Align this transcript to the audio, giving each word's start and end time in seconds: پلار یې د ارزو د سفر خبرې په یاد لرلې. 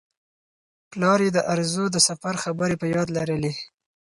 پلار 0.91 1.19
یې 1.25 1.31
د 1.35 1.39
ارزو 1.53 1.85
د 1.91 1.97
سفر 2.07 2.33
خبرې 2.43 2.75
په 2.81 2.85
یاد 2.95 3.07
لرلې. 3.17 3.53